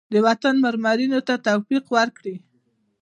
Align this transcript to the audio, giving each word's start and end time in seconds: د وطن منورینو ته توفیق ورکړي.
د 0.13 0.15
وطن 0.27 0.55
منورینو 0.63 1.19
ته 1.27 1.33
توفیق 1.47 1.83
ورکړي. 1.95 2.35